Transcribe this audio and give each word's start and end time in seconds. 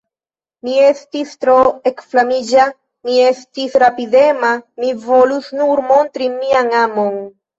Mi 0.67 0.71
estis 0.83 1.33
tro 1.43 1.57
ekflamiĝa, 1.89 2.63
mi 3.09 3.19
estis 3.25 3.77
rapidema, 3.85 4.49
mi 4.85 4.89
volus 5.05 5.51
nur 5.59 5.83
montri 5.91 6.31
mian 6.41 6.73
amon. 6.81 7.21